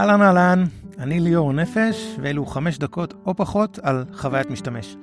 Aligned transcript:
אהלן 0.00 0.22
אהלן, 0.22 0.64
אני 0.98 1.20
ליאור 1.20 1.52
נפש, 1.52 2.16
ואלו 2.20 2.46
חמש 2.46 2.78
דקות 2.78 3.14
או 3.26 3.34
פחות 3.36 3.78
על 3.82 4.04
חוויית 4.12 4.50
משתמש. 4.50 4.96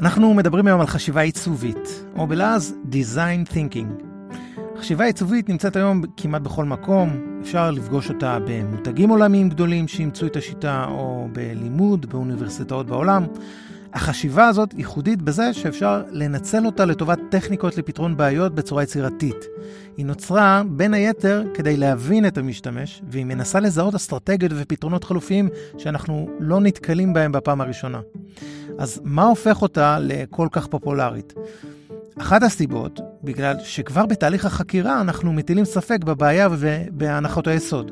אנחנו 0.00 0.34
מדברים 0.34 0.66
היום 0.66 0.80
על 0.80 0.86
חשיבה 0.86 1.20
עיצובית, 1.20 2.04
או 2.16 2.26
בלעז 2.26 2.74
Design 2.90 3.52
Thinking. 3.52 4.04
חשיבה 4.78 5.04
עיצובית 5.04 5.48
נמצאת 5.48 5.76
היום 5.76 6.02
כמעט 6.16 6.42
בכל 6.42 6.64
מקום, 6.64 7.08
אפשר 7.42 7.70
לפגוש 7.70 8.08
אותה 8.08 8.38
במותגים 8.46 9.10
עולמיים 9.10 9.48
גדולים 9.48 9.88
שאימצו 9.88 10.26
את 10.26 10.36
השיטה, 10.36 10.84
או 10.88 11.28
בלימוד 11.32 12.06
באוניברסיטאות 12.06 12.86
בעולם. 12.86 13.26
החשיבה 13.92 14.46
הזאת 14.46 14.74
ייחודית 14.76 15.22
בזה 15.22 15.54
שאפשר 15.54 16.02
לנצל 16.10 16.66
אותה 16.66 16.84
לטובת 16.84 17.18
טכניקות 17.30 17.78
לפתרון 17.78 18.16
בעיות 18.16 18.54
בצורה 18.54 18.82
יצירתית. 18.82 19.44
היא 19.96 20.06
נוצרה 20.06 20.62
בין 20.70 20.94
היתר 20.94 21.44
כדי 21.54 21.76
להבין 21.76 22.26
את 22.26 22.38
המשתמש, 22.38 23.02
והיא 23.10 23.24
מנסה 23.24 23.60
לזהות 23.60 23.94
אסטרטגיות 23.94 24.52
ופתרונות 24.56 25.04
חלופיים 25.04 25.48
שאנחנו 25.78 26.28
לא 26.40 26.60
נתקלים 26.60 27.12
בהם 27.12 27.32
בפעם 27.32 27.60
הראשונה. 27.60 28.00
אז 28.78 29.00
מה 29.04 29.24
הופך 29.24 29.62
אותה 29.62 29.98
לכל 30.00 30.48
כך 30.52 30.66
פופולרית? 30.66 31.34
אחת 32.18 32.42
הסיבות, 32.42 33.00
בגלל 33.24 33.56
שכבר 33.64 34.06
בתהליך 34.06 34.44
החקירה 34.44 35.00
אנחנו 35.00 35.32
מטילים 35.32 35.64
ספק 35.64 36.04
בבעיה 36.04 36.48
ובהנחות 36.50 37.46
היסוד. 37.46 37.90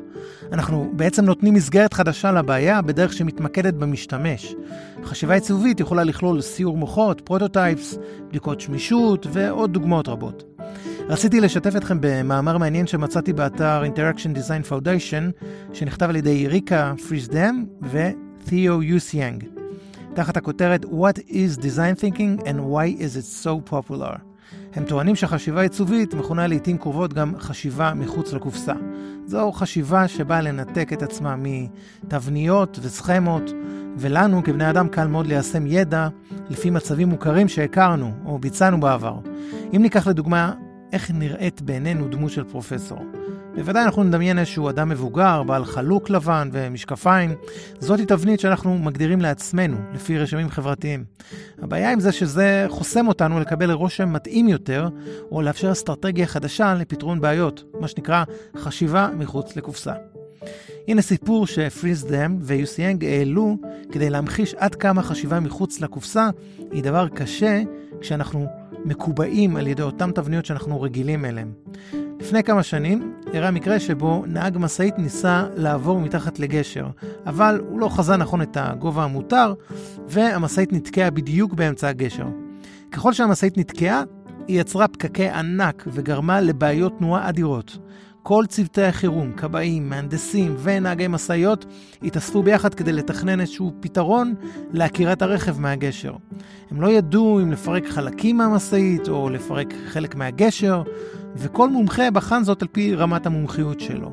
אנחנו 0.51 0.91
בעצם 0.95 1.25
נותנים 1.25 1.53
מסגרת 1.53 1.93
חדשה 1.93 2.31
לבעיה 2.31 2.81
בדרך 2.81 3.13
שמתמקדת 3.13 3.73
במשתמש. 3.73 4.55
חשיבה 5.03 5.33
עיצובית 5.33 5.79
יכולה 5.79 6.03
לכלול 6.03 6.41
סיור 6.41 6.77
מוחות, 6.77 7.21
prototypes, 7.21 7.97
בדיקות 8.29 8.61
שמישות 8.61 9.27
ועוד 9.31 9.73
דוגמאות 9.73 10.07
רבות. 10.07 10.43
רציתי 11.09 11.41
לשתף 11.41 11.75
אתכם 11.75 11.97
במאמר 12.01 12.57
מעניין 12.57 12.87
שמצאתי 12.87 13.33
באתר 13.33 13.83
Interaction 13.83 14.37
Design 14.37 14.71
Foundation, 14.71 15.45
שנכתב 15.73 16.09
על 16.09 16.15
ידי 16.15 16.47
ריקה 16.47 16.93
פריסדם 17.07 17.65
ותיאו 17.81 18.83
יוסיאנג. 18.83 19.43
תחת 20.13 20.37
הכותרת 20.37 20.85
What 20.85 21.19
is 21.29 21.57
Design 21.57 22.01
Thinking 22.01 22.41
and 22.41 22.59
Why 22.59 23.01
is 23.01 23.15
it 23.15 23.45
so 23.45 23.71
popular? 23.71 24.26
הם 24.77 24.83
טוענים 24.85 25.15
שהחשיבה 25.15 25.59
העיצובית 25.59 26.13
מכונה 26.13 26.47
לעיתים 26.47 26.77
קרובות 26.77 27.13
גם 27.13 27.33
חשיבה 27.39 27.93
מחוץ 27.93 28.33
לקופסה. 28.33 28.73
זו 29.25 29.51
חשיבה 29.51 30.07
שבאה 30.07 30.41
לנתק 30.41 30.93
את 30.93 31.01
עצמה 31.01 31.35
מתבניות 31.37 32.79
וסכמות, 32.81 33.51
ולנו 33.97 34.43
כבני 34.43 34.69
אדם 34.69 34.87
קל 34.87 35.07
מאוד 35.07 35.27
ליישם 35.27 35.67
ידע 35.67 36.07
לפי 36.49 36.69
מצבים 36.69 37.09
מוכרים 37.09 37.47
שהכרנו 37.47 38.11
או 38.25 38.39
ביצענו 38.39 38.79
בעבר. 38.79 39.19
אם 39.75 39.81
ניקח 39.81 40.07
לדוגמה 40.07 40.53
איך 40.93 41.11
נראית 41.11 41.61
בעינינו 41.61 42.07
דמות 42.07 42.31
של 42.31 42.43
פרופסור. 42.43 42.99
בוודאי 43.57 43.83
אנחנו 43.83 44.03
נדמיין 44.03 44.39
איזשהו 44.39 44.69
אדם 44.69 44.89
מבוגר, 44.89 45.43
בעל 45.43 45.65
חלוק 45.65 46.09
לבן 46.09 46.49
ומשקפיים. 46.51 47.35
זאתי 47.79 48.05
תבנית 48.05 48.39
שאנחנו 48.39 48.77
מגדירים 48.77 49.21
לעצמנו, 49.21 49.77
לפי 49.93 50.17
רשמים 50.17 50.49
חברתיים. 50.49 51.03
הבעיה 51.61 51.91
עם 51.91 51.99
זה 51.99 52.11
שזה 52.11 52.65
חוסם 52.69 53.07
אותנו 53.07 53.39
לקבל 53.39 53.71
רושם 53.71 54.13
מתאים 54.13 54.47
יותר, 54.47 54.89
או 55.31 55.41
לאפשר 55.41 55.71
אסטרטגיה 55.71 56.27
חדשה 56.27 56.73
לפתרון 56.73 57.21
בעיות, 57.21 57.63
מה 57.79 57.87
שנקרא 57.87 58.23
חשיבה 58.57 59.09
מחוץ 59.17 59.55
לקופסה. 59.55 59.93
הנה 60.87 61.01
סיפור 61.01 61.47
שפריזדם 61.47 62.37
ויוסיאנג 62.41 63.05
העלו 63.05 63.57
כדי 63.91 64.09
להמחיש 64.09 64.53
עד 64.53 64.75
כמה 64.75 65.03
חשיבה 65.03 65.39
מחוץ 65.39 65.81
לקופסה 65.81 66.29
היא 66.71 66.83
דבר 66.83 67.07
קשה 67.07 67.61
כשאנחנו 68.01 68.47
מקובעים 68.85 69.55
על 69.55 69.67
ידי 69.67 69.81
אותן 69.81 70.11
תבניות 70.11 70.45
שאנחנו 70.45 70.81
רגילים 70.81 71.25
אליהן. 71.25 71.51
לפני 72.27 72.43
כמה 72.43 72.63
שנים 72.63 73.13
אירע 73.33 73.51
מקרה 73.51 73.79
שבו 73.79 74.23
נהג 74.27 74.57
משאית 74.57 74.99
ניסה 74.99 75.45
לעבור 75.55 75.99
מתחת 75.99 76.39
לגשר, 76.39 76.87
אבל 77.25 77.61
הוא 77.69 77.79
לא 77.79 77.89
חזה 77.89 78.17
נכון 78.17 78.41
את 78.41 78.57
הגובה 78.59 79.03
המותר, 79.03 79.53
והמשאית 80.07 80.73
נתקעה 80.73 81.09
בדיוק 81.09 81.53
באמצע 81.53 81.87
הגשר. 81.87 82.25
ככל 82.91 83.13
שהמשאית 83.13 83.57
נתקעה, 83.57 84.03
היא 84.47 84.61
יצרה 84.61 84.87
פקקי 84.87 85.29
ענק 85.29 85.83
וגרמה 85.87 86.41
לבעיות 86.41 86.97
תנועה 86.97 87.29
אדירות. 87.29 87.77
כל 88.23 88.45
צוותי 88.47 88.83
החירום, 88.83 89.31
כבאים, 89.31 89.89
מהנדסים 89.89 90.55
ונהגי 90.63 91.07
משאיות 91.07 91.65
התאספו 92.03 92.43
ביחד 92.43 92.73
כדי 92.73 92.93
לתכנן 92.93 93.39
איזשהו 93.39 93.73
פתרון 93.79 94.33
לעקירת 94.73 95.21
הרכב 95.21 95.59
מהגשר. 95.59 96.13
הם 96.71 96.81
לא 96.81 96.87
ידעו 96.87 97.39
אם 97.39 97.51
לפרק 97.51 97.87
חלקים 97.87 98.37
מהמשאית 98.37 99.09
או 99.09 99.29
לפרק 99.29 99.73
חלק 99.87 100.15
מהגשר, 100.15 100.83
וכל 101.37 101.69
מומחה 101.69 102.11
בחן 102.11 102.43
זאת 102.43 102.61
על 102.61 102.67
פי 102.67 102.95
רמת 102.95 103.25
המומחיות 103.25 103.79
שלו. 103.79 104.11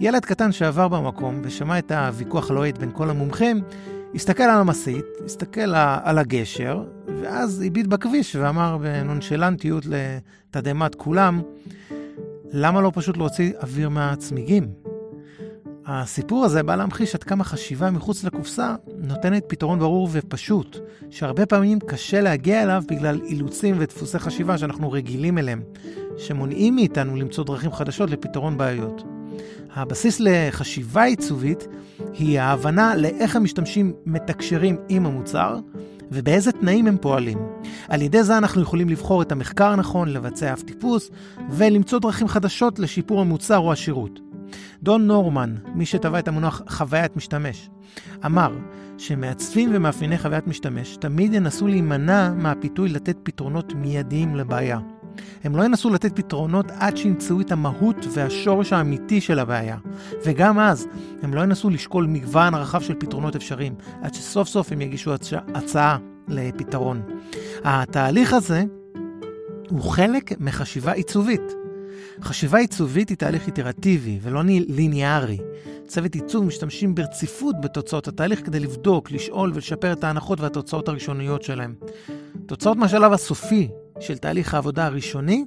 ילד 0.00 0.24
קטן 0.24 0.52
שעבר 0.52 0.88
במקום 0.88 1.40
ושמע 1.42 1.78
את 1.78 1.92
הוויכוח 1.92 2.50
הלוהט 2.50 2.78
בין 2.78 2.90
כל 2.92 3.10
המומחים, 3.10 3.60
הסתכל 4.14 4.42
על 4.42 4.60
המשאית, 4.60 5.04
הסתכל 5.24 5.74
על 6.04 6.18
הגשר, 6.18 6.84
ואז 7.22 7.62
הביט 7.66 7.86
בכביש 7.86 8.36
ואמר 8.36 8.78
בנונשלנטיות 8.82 9.84
לתדהמת 9.86 10.94
כולם, 10.94 11.42
למה 12.52 12.80
לא 12.80 12.90
פשוט 12.94 13.16
להוציא 13.16 13.52
אוויר 13.62 13.88
מהצמיגים? 13.88 14.68
הסיפור 15.86 16.44
הזה 16.44 16.62
בא 16.62 16.76
להמחיש 16.76 17.14
עד 17.14 17.24
כמה 17.24 17.44
חשיבה 17.44 17.90
מחוץ 17.90 18.24
לקופסה 18.24 18.74
נותנת 18.98 19.44
פתרון 19.48 19.78
ברור 19.78 20.08
ופשוט, 20.12 20.76
שהרבה 21.10 21.46
פעמים 21.46 21.78
קשה 21.80 22.20
להגיע 22.20 22.62
אליו 22.62 22.82
בגלל 22.88 23.20
אילוצים 23.24 23.76
ודפוסי 23.78 24.18
חשיבה 24.18 24.58
שאנחנו 24.58 24.92
רגילים 24.92 25.38
אליהם, 25.38 25.62
שמונעים 26.18 26.74
מאיתנו 26.74 27.16
למצוא 27.16 27.44
דרכים 27.44 27.72
חדשות 27.72 28.10
לפתרון 28.10 28.58
בעיות. 28.58 29.02
הבסיס 29.74 30.20
לחשיבה 30.20 31.02
עיצובית 31.02 31.66
היא 32.12 32.40
ההבנה 32.40 32.96
לאיך 32.96 33.36
המשתמשים 33.36 33.92
מתקשרים 34.06 34.76
עם 34.88 35.06
המוצר 35.06 35.58
ובאיזה 36.10 36.52
תנאים 36.52 36.86
הם 36.86 36.96
פועלים. 37.00 37.38
על 37.88 38.02
ידי 38.02 38.22
זה 38.22 38.38
אנחנו 38.38 38.62
יכולים 38.62 38.88
לבחור 38.88 39.22
את 39.22 39.32
המחקר 39.32 39.66
הנכון, 39.66 40.08
לבצע 40.08 40.52
אף 40.52 40.62
טיפוס 40.62 41.10
ולמצוא 41.50 41.98
דרכים 41.98 42.28
חדשות 42.28 42.78
לשיפור 42.78 43.20
המוצר 43.20 43.58
או 43.58 43.72
השירות. 43.72 44.20
דון 44.82 45.06
נורמן, 45.06 45.54
מי 45.74 45.86
שטבע 45.86 46.18
את 46.18 46.28
המונח 46.28 46.62
חוויית 46.68 47.16
משתמש, 47.16 47.70
אמר 48.26 48.52
שמעצבים 48.98 49.70
ומאפייני 49.72 50.18
חוויית 50.18 50.46
משתמש 50.46 50.96
תמיד 50.96 51.34
ינסו 51.34 51.66
להימנע 51.66 52.32
מהפיתוי 52.32 52.88
לתת 52.88 53.16
פתרונות 53.22 53.74
מיידיים 53.74 54.36
לבעיה. 54.36 54.78
הם 55.44 55.56
לא 55.56 55.62
ינסו 55.62 55.90
לתת 55.90 56.16
פתרונות 56.16 56.66
עד 56.78 56.96
שימצאו 56.96 57.40
את 57.40 57.52
המהות 57.52 57.96
והשורש 58.12 58.72
האמיתי 58.72 59.20
של 59.20 59.38
הבעיה. 59.38 59.76
וגם 60.24 60.58
אז, 60.58 60.86
הם 61.22 61.34
לא 61.34 61.40
ינסו 61.40 61.70
לשקול 61.70 62.06
מגוון 62.06 62.54
רחב 62.54 62.80
של 62.80 62.94
פתרונות 62.94 63.36
אפשריים, 63.36 63.74
עד 64.02 64.14
שסוף 64.14 64.48
סוף 64.48 64.72
הם 64.72 64.80
יגישו 64.80 65.14
הצ... 65.14 65.32
הצעה 65.54 65.98
לפתרון. 66.28 67.02
התהליך 67.64 68.32
הזה 68.32 68.64
הוא 69.70 69.82
חלק 69.82 70.40
מחשיבה 70.40 70.92
עיצובית. 70.92 71.54
חשיבה 72.22 72.58
עיצובית 72.58 73.08
היא 73.08 73.16
תהליך 73.16 73.46
איטרטיבי 73.46 74.18
ולא 74.22 74.42
ליניארי. 74.44 75.38
צוות 75.86 76.14
עיצוב 76.14 76.44
משתמשים 76.44 76.94
ברציפות 76.94 77.60
בתוצאות 77.60 78.08
התהליך 78.08 78.46
כדי 78.46 78.60
לבדוק, 78.60 79.10
לשאול 79.10 79.50
ולשפר 79.54 79.92
את 79.92 80.04
ההנחות 80.04 80.40
והתוצאות 80.40 80.88
הראשוניות 80.88 81.42
שלהם. 81.42 81.74
תוצאות 82.46 82.76
מהשלב 82.76 83.12
הסופי 83.12 83.68
של 84.00 84.18
תהליך 84.18 84.54
העבודה 84.54 84.86
הראשוני 84.86 85.44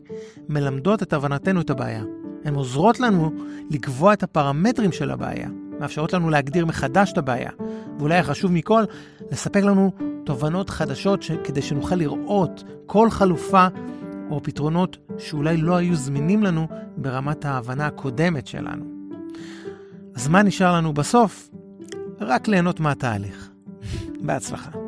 מלמדות 0.49 1.03
את 1.03 1.13
הבנתנו 1.13 1.61
את 1.61 1.69
הבעיה. 1.69 2.03
הן 2.45 2.55
עוזרות 2.55 2.99
לנו 2.99 3.31
לקבוע 3.69 4.13
את 4.13 4.23
הפרמטרים 4.23 4.91
של 4.91 5.11
הבעיה, 5.11 5.49
מאפשרות 5.79 6.13
לנו 6.13 6.29
להגדיר 6.29 6.65
מחדש 6.65 7.11
את 7.11 7.17
הבעיה, 7.17 7.51
ואולי 7.99 8.17
החשוב 8.17 8.51
מכל, 8.51 8.83
לספק 9.31 9.63
לנו 9.63 9.91
תובנות 10.25 10.69
חדשות 10.69 11.23
ש... 11.23 11.31
כדי 11.43 11.61
שנוכל 11.61 11.95
לראות 11.95 12.63
כל 12.85 13.09
חלופה 13.09 13.67
או 14.29 14.43
פתרונות 14.43 14.97
שאולי 15.17 15.57
לא 15.57 15.75
היו 15.75 15.95
זמינים 15.95 16.43
לנו 16.43 16.67
ברמת 16.97 17.45
ההבנה 17.45 17.85
הקודמת 17.87 18.47
שלנו. 18.47 18.85
אז 20.15 20.27
מה 20.27 20.43
נשאר 20.43 20.73
לנו 20.73 20.93
בסוף? 20.93 21.49
רק 22.21 22.47
ליהנות 22.47 22.79
מהתהליך. 22.79 23.49
בהצלחה. 24.21 24.86